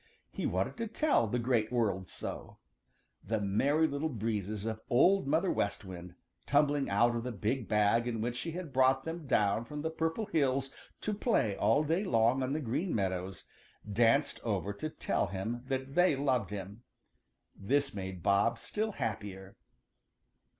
[0.31, 2.57] He wanted to tell the Great World so.
[3.23, 6.15] The Merry Little Breezes of Old Mother West Wind,
[6.47, 9.91] tumbling out of the big bag in which she had brought them down from the
[9.91, 13.43] Purple Hills to play all day long on the Green Meadows,
[13.87, 16.81] danced over to tell him that they loved him.
[17.55, 19.55] This made Bob still happier.